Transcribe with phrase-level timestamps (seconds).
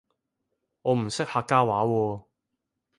[0.81, 2.23] 我唔識客家話喎